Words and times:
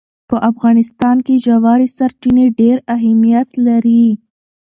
په 0.29 0.35
افغانستان 0.49 1.17
کې 1.25 1.35
ژورې 1.45 1.87
سرچینې 1.97 2.45
ډېر 2.59 2.77
اهمیت 2.95 3.49
لري. 3.67 4.05